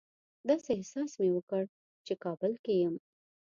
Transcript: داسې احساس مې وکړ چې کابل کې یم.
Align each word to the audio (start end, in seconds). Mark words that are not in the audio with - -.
داسې 0.47 0.69
احساس 0.73 1.11
مې 1.21 1.29
وکړ 1.33 1.63
چې 2.05 2.13
کابل 2.23 2.51
کې 2.63 2.73
یم. 2.81 2.95